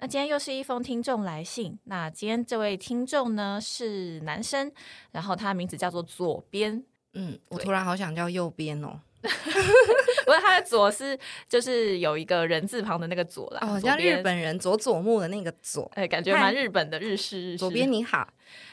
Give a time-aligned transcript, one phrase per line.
[0.00, 4.70] 那今天又是一封听众来信，那今天这位听众呢是男生，
[5.10, 6.84] 然后他名字叫做左边。
[7.14, 9.00] 嗯，我突然好想叫右边哦。
[9.20, 17.58] 不是他的左是就是有一个人字旁的那个左啦，哦，像日本人佐佐木的那个左，哎，感觉蛮日本的日式日式。
[17.58, 18.28] 左边你好，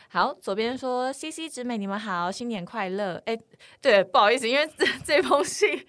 [0.10, 3.20] 好，左边说 C C 直美你们好，新年快乐。
[3.26, 3.36] 哎，
[3.82, 5.84] 对，不好意思，因为这这封信。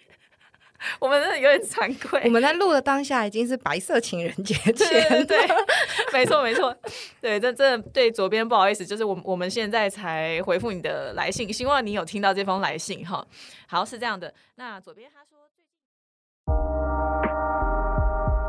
[1.00, 2.20] 我们真的有点惭愧。
[2.24, 5.38] 我们在录的当下已经是白色情人节前，对，
[6.12, 6.74] 没错没错，
[7.20, 13.26] 对，这真的对左边不好意思，就是我我们现在才回复你的来信，希望你有听到这封来信哈。
[13.66, 15.38] 好，是这样的，那左边他说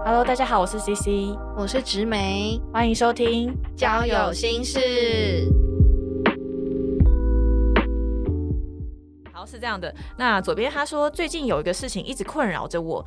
[0.05, 3.53] ，Hello，大家好，我是 CC，我是植梅，欢迎收听。
[3.75, 5.66] 交友心事。
[9.47, 13.03] 是这样的，那左边他说最近有一个事情一直困扰着我。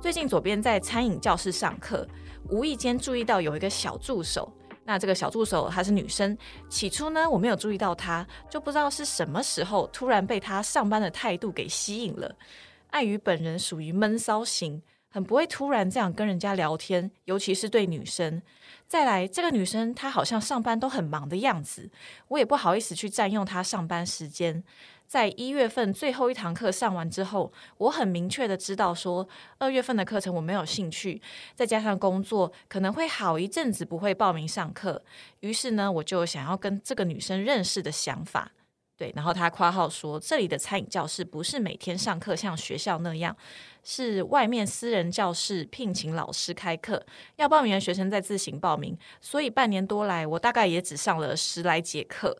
[0.00, 2.08] 最近左边在餐饮教室上课，
[2.48, 4.52] 无意间注意到有一个小助手。
[4.84, 6.36] 那这个小助手她是女生，
[6.68, 12.34] 起初呢我没有注意到她，就不知道是什么时候突然被她上班的态度给吸引了。
[12.90, 18.42] 碍于本人属于闷骚型，很不会突然这样跟人家聊天，尤其是对女生。
[18.88, 21.88] 再来，这个女生她好像上班都很忙的样子，
[22.26, 24.64] 我也不好意思去占用她上班时间。
[25.12, 31.20] 在一月份最后一堂课上完之后，我很明确的知道说，二月份的课程我没有兴趣，
[31.54, 35.04] 再加上工作可能会好一阵子不会报名上课，
[35.40, 38.52] 于是呢，我就想要跟这个女生认识的想法。
[38.96, 43.36] 对，然后他夸号说，这里的餐饮教室不是每天上课像学校那样，
[43.84, 47.04] 是外面私人教室聘请老师开课，
[47.36, 52.38] 要报名的学生再自行报名，所以半年多来，我大概也只上了十来节课。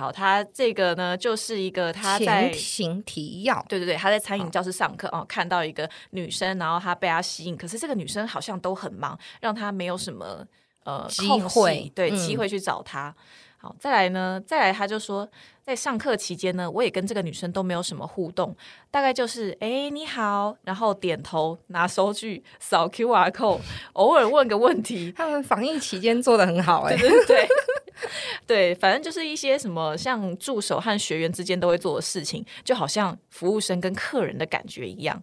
[0.00, 10.42] 好，他这个呢，就是一个他在行提要，对对对，他在餐饮教室上课哦，看到一个女生，然后他被她吸引，可是这个女生好像都很忙，让他没有什么
[10.84, 13.14] 呃机会，对机会去找他。
[13.58, 15.28] 好，再来呢，再来他就说，
[15.62, 18.56] 在上课期间呢，我也跟这个女生都没有什么互动，
[18.90, 23.60] 大概就是哎你好，然后点头，拿收据，扫 Q R code，
[23.92, 25.12] 偶尔问个问题。
[25.14, 27.26] 他们防疫期间做的很好，哎，对对。
[27.26, 27.48] 对，
[28.80, 35.22] 反正就是一些什么像助手和学员之间都会做的事情，就好像服务生跟客人的感觉一样。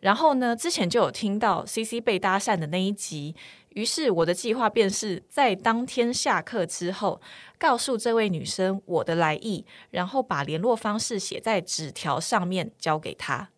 [0.00, 3.34] 然后呢，之前就有听到 C C 被搭讪的那一集，
[3.70, 7.20] 于是我的计划便是在当天下课之后，
[7.58, 13.48] 告诉这位女生我的来意，然后把联络方式写在纸条上面交给她。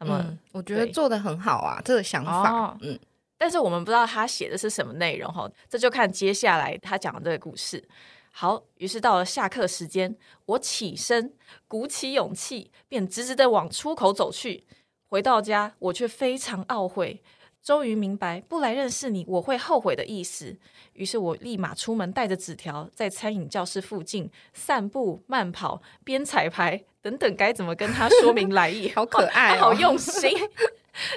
[0.00, 2.98] 那么，我觉得做的很好啊，这个想法，嗯。
[3.44, 7.86] 但是我们不知道他写的是什么内容哈，这就看接下来他讲的这个故事。
[8.30, 10.16] 好，于是到了下课时间，
[10.46, 11.30] 我起身，
[11.68, 14.64] 鼓起勇气，便直直的往出口走去。
[15.08, 17.22] 回到家，我却非常懊悔，
[17.62, 20.56] 终于明白不来认识你我会后悔的意思。
[20.94, 28.88] 于是我立马出门，带着纸条，在餐饮教室附近散步、慢跑、边彩排等等，该怎么跟他说明来意？
[28.96, 30.30] 好可爱， 好用心，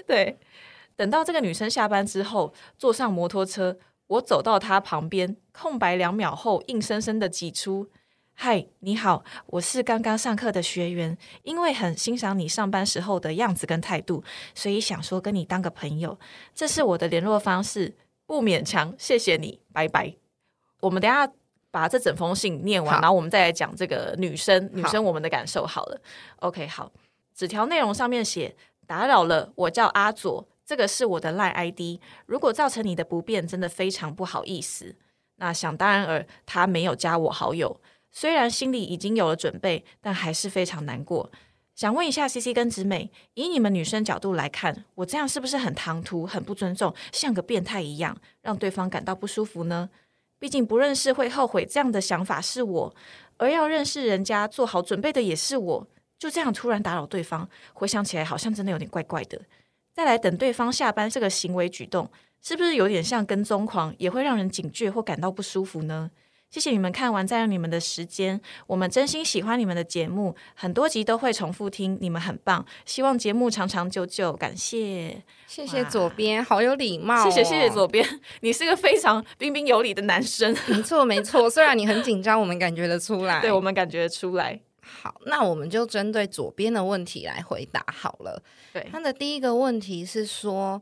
[0.05, 0.37] 对。
[0.97, 3.77] 等到这个女生下班之后，坐上摩托车，
[4.07, 7.87] 我走到她旁边，空白两秒后，硬生生的挤出
[8.33, 14.23] ：“嗨，你好，我是刚刚上课的学员，因为很欣赏你上班时候的样子跟态度，
[14.55, 16.17] 所以想说跟你当个朋友。
[16.55, 20.15] 这是我的联络方式，不勉强，谢谢你，拜拜。
[20.81, 21.31] 我们等下
[21.69, 26.01] 把这整封信念完，然后我们再来讲这个女生，女生我们的感受好了。
[26.37, 26.91] OK，好，
[27.35, 28.55] 纸条内容上面写：
[28.87, 34.97] 打扰了，我叫阿左。”这个是我的赖 ID，如果造成你的不便，真的非常不好意思。
[35.37, 37.79] 那想当然尔，他没有加我好友，
[38.11, 41.31] 虽然心里已经有了准备，但还是非常难过。
[41.73, 49.89] 想问一下 C C 跟直美，以你们女生角度来看，我这样是不是很唐突、很不尊重，像个变态一样，让对方感到不舒服呢？
[50.37, 52.95] 毕竟不认识会后悔，这样的想法是我，
[53.37, 55.87] 而要认识人家、做好准备的也是我。
[56.19, 59.39] 就这样突然打扰对方，回想起来好像真的有点怪怪的。
[59.97, 62.07] 再来等对方下班，这个行为举动
[62.39, 66.11] 是不是有点像跟踪狂，也会让人警觉或感到不舒服呢？
[66.51, 78.07] 谢谢你们看完再用你们的时间，我们真心喜欢你们的节目，很多集都会重复听，你们很棒，希望节目长长久久，感谢谢谢左边，好有礼貌，谢谢谢谢左边，
[78.41, 84.61] 你是个非常彬彬有礼的男生，没错没错，虽然你很紧张，我们感觉得出来， 对我们感觉得出来。
[84.87, 88.41] 好，那我们就针对左边的问题来回答好了。
[88.71, 90.81] 对，他的第一个问题是说，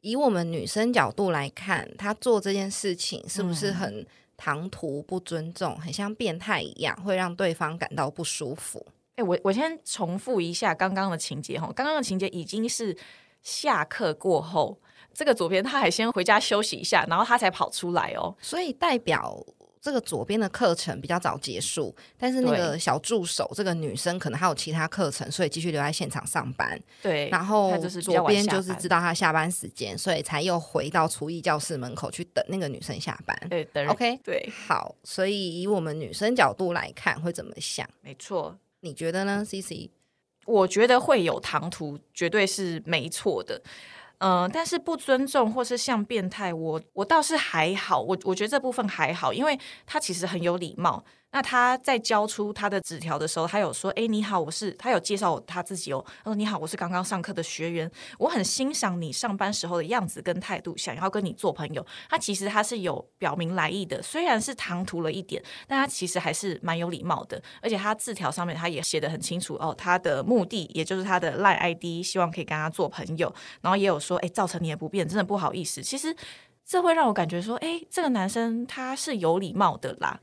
[0.00, 4.06] 以我们女生角度来看，他做这件事情是不是很
[4.36, 8.84] 唐突、不尊重，很像变态一样，会让对方感到不舒服？
[9.16, 12.96] 哎，我我先重复一下刚刚的情节哈，刚刚的情节已经是
[13.42, 14.78] 下课过后。
[15.14, 18.34] 这个左边他还先回家休息一下，然后他才跑出来哦。
[18.40, 19.38] 所以代表
[19.82, 26.80] 这个左边的课程比较早结束，但是那个小助手这个女生可能还有其他课程，所以继续留在现场上班。
[27.02, 33.36] 对，然后左边就是知道她下班时间，所以才又回到厨艺教室门口去等那个女生下班。
[33.50, 37.84] 对等人 OK，对，好，所以以我们女生角度来看，会怎么想？
[38.02, 38.56] 没错。
[38.82, 39.90] 你觉得呢？C C，
[40.46, 43.60] 我觉得会有唐突，绝对是没错的。
[44.24, 51.04] 嗯、但是不尊重或是像变态，我我倒是还好，我我觉得这部分还好，因为他其实很有礼貌。
[51.32, 54.70] 那他在交出他的纸条的时候，他有说：“哎，你好，我是……
[54.72, 56.04] 他有介绍他自己哦。
[56.22, 67.42] 他说：‘你好，我是刚刚上课的学员，我很欣赏你上班时候的样子跟态度，想要跟你做朋友。’他其实他是有表明来意的，虽然是唐突了一点，但他其实还是蛮有礼貌的。
[67.62, 73.34] 而且他字条上面他也写的很清楚哦，他的目的也就是他的赖 ID，希望可以跟他做朋友。
[73.62, 76.14] 然后也有说：‘哎，造成你的不便，真的不好意思。’其实
[76.66, 80.20] 这会让我感觉说：‘哎，这个男生他是有礼貌的啦。’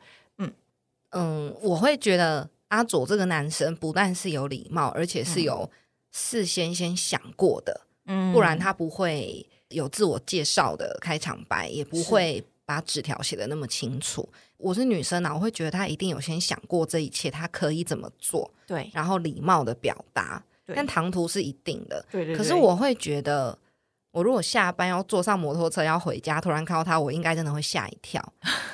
[1.11, 5.69] 嗯，我会觉得阿佐这个男生不但是有礼貌，而且是有
[6.11, 14.27] 事先先想过的，嗯不然他不会有自我介绍的开场白，也不会把纸条写的那么清楚。
[14.57, 20.43] 我是女生啊，我会觉得他一定有先想过这一切，他可以怎么做，对然后礼貌的表达。
[20.75, 23.57] 但唐突是一定的，对对，可是我会觉得，
[24.11, 28.23] 我如果下班要坐上摩托车要回家，突然看到他，我应该真的会吓一跳。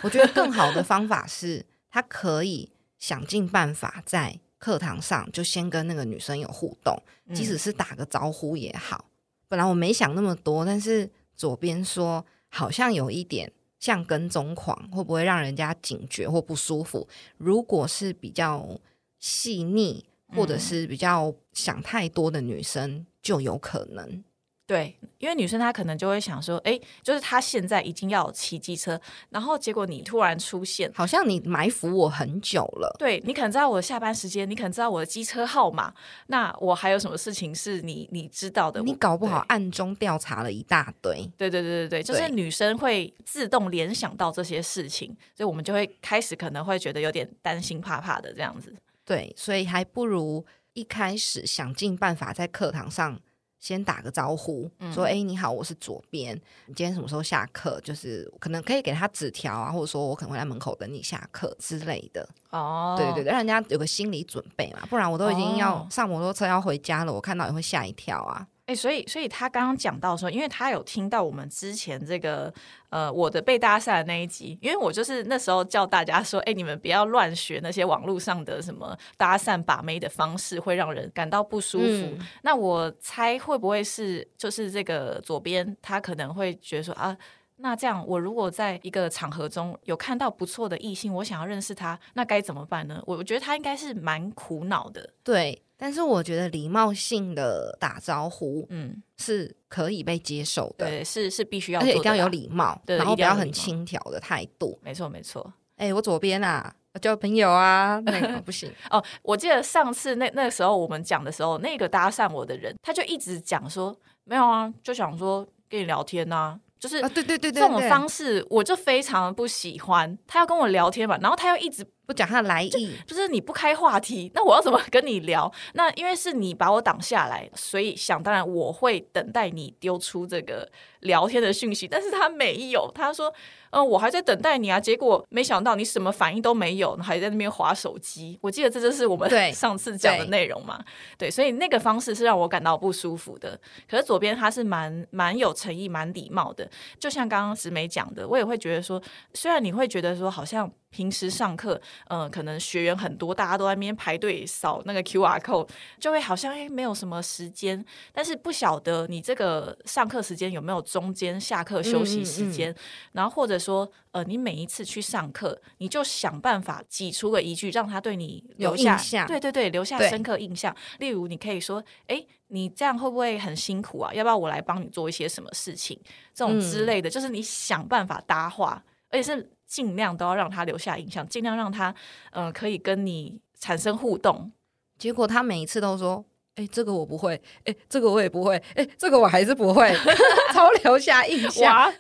[0.02, 1.66] 我觉得更好的方法是，
[1.96, 2.70] 他可以
[3.00, 6.94] 想尽办法在课堂上就先跟那个女生有互动，
[7.34, 9.06] 即使是打个招呼也好。
[9.48, 13.50] 本来我没想那么多，但是左边说好像有一点
[13.80, 17.08] 像跟踪狂，会不会让人家警觉或不舒服？
[17.38, 18.78] 如果是比较
[19.18, 24.22] 细腻或者是比较想太多的女生，就有可能。
[24.68, 35.94] 对，因为女生她可能就会想说，哎，就是她现在已经要骑机车，然后结果你突然出现，好像你埋伏我很久了，对你可能知道我的下班时间，你可能知道我的机车号码，
[36.28, 38.82] 那我还有什么事情是你你知道的？
[38.82, 41.30] 你搞不好暗中调查了一大堆。
[41.38, 48.74] 对对对对对，就是女生会自动联想到这些事情，所以我们就会开始可能会觉得有点担心怕怕的这样子。
[49.06, 53.20] 对，所以还不如一开始想尽办法在课堂上
[53.66, 57.82] 先打个招呼，说：“哎、你好，我是左边，你今天什么时候下课？
[57.82, 62.30] 就是可能可以给他纸条啊，或者说我可能会在门口等你下课之类的。
[62.52, 68.46] 哦对对对，让人家有个心理准备嘛，不然我都已经要哦上摩托车要回家了，我看到也会吓一跳啊。
[68.68, 72.52] 哎、所以所以他刚刚讲到说，因为他有听到我们之前这个
[72.90, 81.86] 呃我的被搭讪的那一集，因为我就是那时候叫大家说，哎、你们不要乱学那些网络上的什么搭讪把妹的方式，会让人感到不舒服。
[81.86, 87.16] 嗯那我猜会不会是就是这个左边他可能会觉得说啊。
[87.58, 93.02] 那这样，我如果在一个场合中有看到不错的异性，我想要认识他，那该怎么办呢？
[93.06, 95.14] 我我觉得他应该是蛮苦恼的。
[95.24, 104.80] 对，但是我觉得礼貌性的打招呼嗯，是可以被接受的，对，是是必须要而且一定要有礼貌，对然后不要很轻佻的态度。
[104.82, 105.54] 没错没错。
[105.78, 108.72] 哎、我左边啊，交朋友啊， 那个不行。
[108.90, 113.94] 哦，我记得上次那那时候我们讲的时候，那个搭讪我的人，他就一直讲说
[114.24, 120.18] 没有啊，就想说跟你聊天呐、就是啊，对对对对，这种方式，我就非常不喜欢。
[120.26, 125.52] 他要跟我聊天嘛，然后他又一直不讲他的来意，就是你不开话题，那我要怎么跟你聊？
[125.74, 130.70] 那因为是你把我挡下来，所以想当然我会等待你丢出这个
[131.02, 133.34] 聊天的讯息，但是他没有，他说，
[133.72, 138.38] 嗯、我还在等待你啊，结果没想到你什么反应都没有，还在那边划手机。
[138.42, 140.84] 我记得这就是我们 上次讲的内容嘛，
[141.18, 143.60] 对，所以那个方式是让我感到不舒服的。
[143.90, 146.70] 可是左边他是蛮蛮有诚意、蛮礼貌的，
[147.00, 149.02] 就像刚刚石梅讲的，我也会觉得说，
[149.34, 155.68] 虽然你会觉得说好像平时上课，嗯、可能学员很多，大家都在那边排队扫那个 QR code，
[156.00, 157.84] 就会好像哎没有什么时间，
[158.14, 162.74] 但是不晓得你这个上课时间有没有中间下课休息时间，
[163.12, 168.98] 然后或者说呃你每一次去上课，你就想办法挤出个一句，让他对你留下
[169.28, 170.74] 对对对，留下深刻印象。
[171.00, 172.26] 例如你可以说，哎。
[172.50, 174.14] 你这样会不会很辛苦啊？
[174.14, 176.00] 要不要我来帮你做一些什么事情？
[176.32, 181.90] 这种之类的，就是你想办法搭话，而且是尽量都要让他留下印象，尽量让他
[182.32, 184.52] 嗯、呃可以跟你产生互动。
[184.98, 186.24] 结果他每一次都说
[186.56, 189.94] ：“哎、这个我不会，哎、这个我也不会，哎、这个我还是不会。
[190.54, 191.70] ”超留下印象。
[191.76, 191.94] 哇，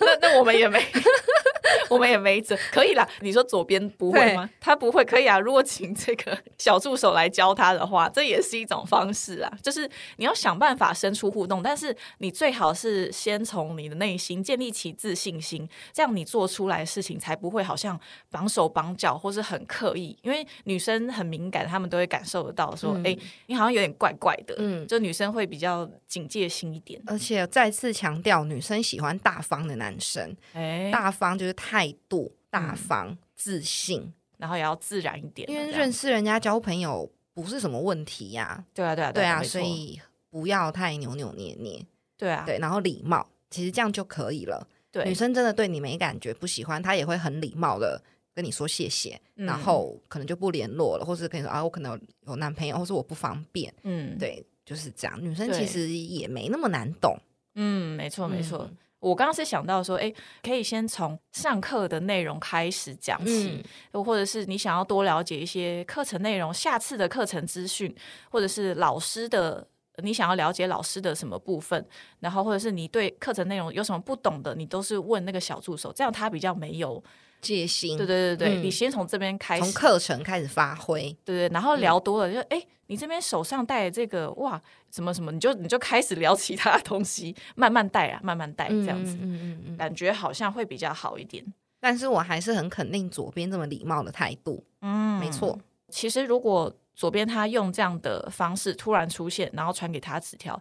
[0.00, 0.84] 那那我们也没
[1.88, 3.08] 我们也没辙，可以啦。
[3.20, 4.48] 你说左边不会吗？
[4.60, 5.38] 他不会，可以啊。
[5.38, 9.50] 如果请这个小助手来教他的话，这也是一种方式啊。
[9.62, 17.98] 就是你要想办法生出互动，但是你最好是先从你的内心建立起自信心，这样你做出来的事情才不会好像
[18.30, 20.14] 绑手绑脚或是很刻意。
[20.20, 24.54] 因为女生很敏感，她们都会感受得到，说哎，你好像有点怪怪的。
[24.58, 27.02] 嗯，就女生会比较警戒心一点。
[27.06, 30.36] 而且再次强调，女生喜欢大方的男生。
[30.52, 32.32] 哎，大方就是态度。
[32.54, 38.64] 大方、自信，然后也要自然一点，因为认识人家、交朋友不是什么问题呀。
[38.72, 41.84] 对啊，对啊，对啊，所以不要太扭扭捏捏。
[42.16, 44.64] 对啊，对，然后礼貌，其实这样就可以了。
[44.92, 48.00] 对，女生真的对你没感觉、不喜欢，她也会很礼貌的
[48.34, 53.72] 跟你说谢谢，然后可能就不联络了，或是跟你说啊，我可能有男朋友，或是我不方便。
[53.84, 55.18] 嗯，对，就是这样。
[55.22, 57.16] 女生其实也没那么难懂。
[57.54, 58.68] 嗯，没错，没错。
[58.98, 60.10] 我刚刚是想到说，哎，
[60.42, 63.62] 可以先从上课的内容开始讲起，
[63.92, 67.94] 或者是你想要多了解一些课程内容，下次的课程资讯，
[68.30, 69.68] 或者是老师的，
[70.02, 71.84] 你想要了解老师的什么部分，
[72.20, 77.02] 然后或者是你对课程内容有什么不懂的，你都是问那个小助手，这样他比较没有。
[77.40, 84.58] 戒心，对对对对，你先从这边开始，从课程开始发挥，对对，然后聊多了就哎，你这边手上带的这个哇，
[84.90, 91.44] 什么什么，你就你就开始聊其他东西，慢慢带啊，慢慢带这样子，嗯嗯嗯，感觉好像会比较好一点。
[91.80, 95.58] 但是我还是很肯定左边这么礼貌的态度，嗯，没错。
[95.90, 100.60] 其实如果左边他用这样的方式突然出现，然后传给他纸条，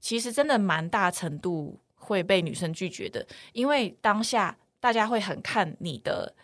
[0.00, 4.56] 其实真的蛮大程度会被女生拒绝的，因为当下。
[4.82, 6.34] 大家会很看你的，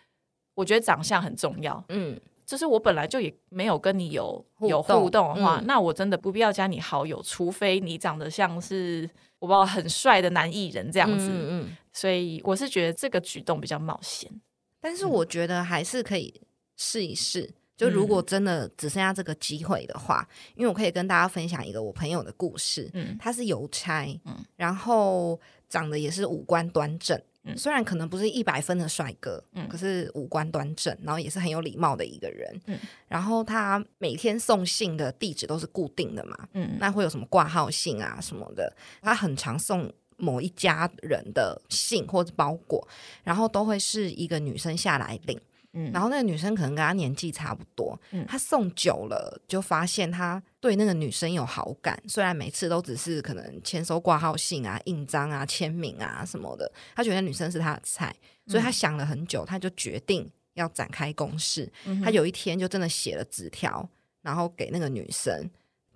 [0.53, 1.83] 我觉得长相很重要。
[1.89, 9.09] 嗯，就是我本来就也没有跟你有有互动的话，那我真的不必要加你好友，除非你长得像是
[9.39, 11.27] 我不知道很帅的男艺人这样子。
[11.29, 14.31] 嗯嗯，所以我是觉得这个举动比较冒险，
[14.79, 16.33] 但是我觉得还是可以
[16.77, 17.53] 试一试。
[17.79, 22.89] 就如果真的只剩下这个机会的话，因为我可以跟大家分享一个我朋友的故事。
[22.93, 27.17] 嗯，他是邮差，嗯，然后长得也是五官端正。
[27.17, 38.71] 嗯虽然可能不是一百分的帅哥，嗯，可是五官端正，然后也是很有礼貌的一个人，嗯，然后他每天送信的地址都是固定的嘛，嗯，那会有什么挂号信啊什么的，
[39.01, 42.85] 他很常送某一家人的信或者包裹，
[43.23, 45.39] 然后都会是一个女生下来领。
[45.73, 58.15] 嗯，然后那个女生可能跟她年纪差不多，嗯，他送久了就发现他对那个女生有好感，虽然每次都只是可能签收挂号信啊、印章啊、签名啊什么的，她觉得女生是她的菜，
[58.47, 61.71] 所以他想了很久，他就决定要展开攻势。
[62.03, 63.87] 他有一天就真的写了纸条，
[64.23, 65.49] 然后给那个女生，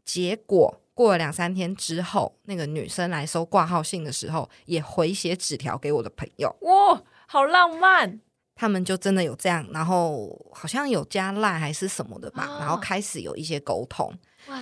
[0.06, 6.56] 结果过了两三天之后，那个女生来收挂号信的时候，也回写纸条给我的朋友。
[6.62, 8.22] 哇，好浪漫！
[8.56, 14.14] 他们就真的有这样，然后好像有加赖还是什么的吧，然后开始有一些沟通。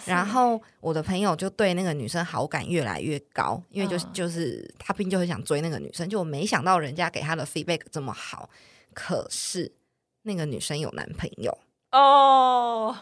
[0.05, 8.48] 然后我的朋友就对那个女生好感越来越高，因为就是就是他并就很想追那个女生，就我没想到人家给他的 feedback 这么好。
[8.93, 9.71] 可是
[10.21, 11.57] 那个女生有男朋友
[11.91, 12.95] 哦，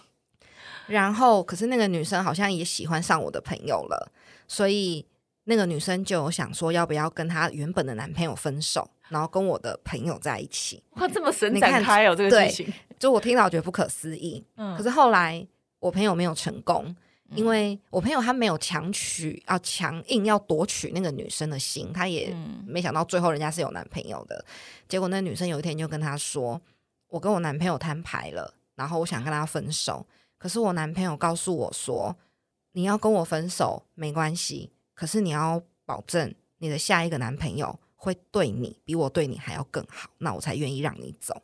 [0.87, 4.11] 然后可是那个女生好像也喜欢上我的朋友了，
[4.47, 5.05] 所以
[5.49, 8.89] 那个女生就有想说要不要跟她原本的男朋友分手。
[9.09, 14.45] 然后跟我的朋友在一起，哇，这么神展开哦，这个剧情，就我听到觉得不可思议。
[14.55, 15.43] 嗯，可是后来
[15.79, 16.95] 我朋友没有成功，
[17.33, 22.31] 因为我朋友他没有强取啊，强硬要夺取那个女生的心，他也
[22.67, 24.45] 没想到最后人家是有男朋友的。
[24.87, 26.61] 结果那女生有一天就跟他说
[27.09, 30.05] ：“我跟我男朋友摊牌了，然后我想跟他分手。
[30.37, 32.15] 可是我男朋友告诉我说，
[32.73, 41.35] 你要跟我分手没关系，可是你要保证你的下一个男朋友。”会对你比我对你还要更好，那我才愿意让你走。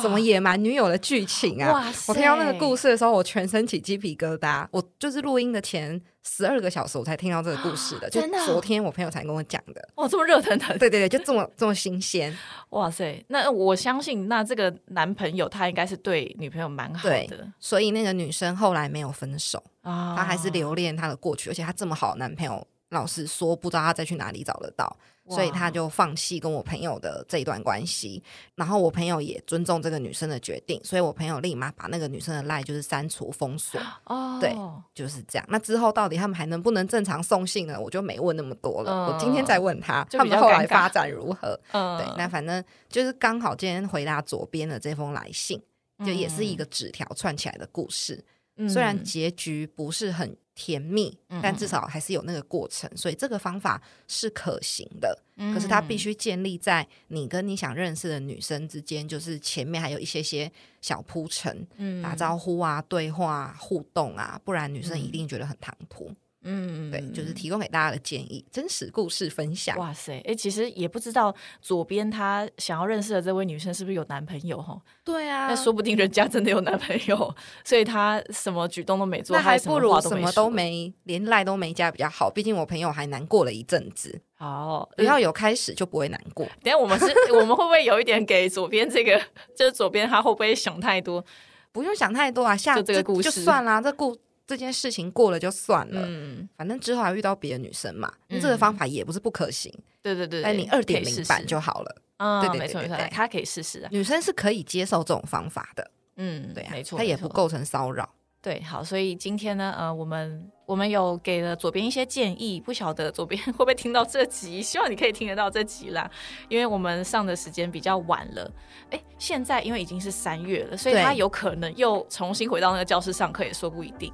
[0.00, 1.92] 什么野蛮女友的剧情啊！
[2.06, 4.64] 我听到那个故事的时候，我全身起鸡皮疙瘩。
[4.70, 8.08] 我就是录音的前十二个小时，我才听到这个故事的。
[8.08, 9.88] 就昨天我朋友才跟我讲的。
[9.96, 10.78] 哇，这么热腾腾！
[10.78, 12.32] 对对对，就这么这么新鲜。
[12.68, 13.20] 哇塞！
[13.26, 17.52] 那我相信，那这个男朋友他应该是对女朋友蛮好的。
[17.58, 24.96] 所以那个女生后来没有分手啊，她还是留恋她的过去，而且她这么好的男朋友，老实说，不知道他再去哪里找得到。
[25.30, 28.22] 所以他就放弃跟我朋友的这一段关系，
[28.54, 33.78] 然后我朋友也尊重这个女生的决定，所以我朋友立马把那个女生的赖就是删除封锁。
[34.04, 34.56] 哦，对，
[34.94, 35.46] 就是这样。
[35.50, 37.78] 那之后到底他们还能不能正常送信呢？
[37.78, 39.12] 我就没问那么多了。
[39.12, 41.60] 我今天再问他，他们后来发展如何？
[41.72, 45.62] 对，那反正就是刚好今天回答左边的这封来信，
[46.06, 48.24] 就也是一个纸条串起来的故事。
[48.66, 55.22] 虽然嗯结局不是很甜蜜，嗯但至少还是有那个过程，所以这个方法是可行的。
[55.54, 60.50] 可是它必须建立在你跟你想认识的女生之间，就是前面还有一些些
[60.80, 66.10] 小铺陈，嗯打招呼啊、对话、啊、互动啊，不然女生一定觉得很唐突。
[66.44, 69.76] 嗯对，就是提供给大家的建议，真实故事分享。
[69.76, 74.80] 哇塞，哎、其实也不知道左边他想要认识的这位女生是不是有男朋友哈？
[75.04, 82.30] 对啊那说不定人家真的有男朋友， 所以他什么举动都没做，那还不如什么都没连赖都没加比较好。
[82.30, 84.88] 毕竟我朋友还难过了一阵子，好。
[84.96, 86.46] 只要有开始就不会难过。
[86.62, 89.20] 等下我们是， 我们会不会有一点给左边这个，
[89.56, 91.24] 就是左边他会不会想太多？
[91.70, 94.16] 不用想太多啊，下就这个故事就事算啦，这故
[94.48, 96.02] 这件事情过了就算了。
[96.08, 99.70] 嗯，反正之后还遇到别的女生嘛，这个方法也不是不可行，
[100.02, 102.02] 对对对，哎你二点零版就好了。
[102.16, 103.88] 嗯，对对没错没错对他可以试试啊。
[103.92, 108.08] 女生是可以接受这种方法的，嗯，对啊，没错，没错它也不构成骚扰。
[108.40, 116.08] 对，好，所以今天呢，呃，我们我们有给了左边一些建议，不晓得左边 会不会听到这集，希望你可以听得到这集啦，
[116.48, 118.50] 因为我们上的时间比较晚了，
[118.90, 124.12] 哎，现在因为已经是三月了，所以他有可能又重新回到那个教室上课，也说不一定。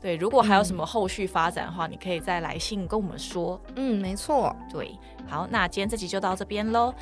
[0.00, 3.60] 对，如果还有什么后续发展的话，你可以再来信跟我们说。
[3.74, 4.54] 嗯，没错。
[4.72, 6.94] 对，好，那今天这集就到这边喽，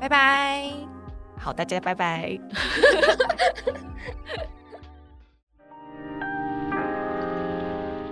[0.00, 0.72] 拜拜。
[1.38, 2.36] 好，大家拜拜。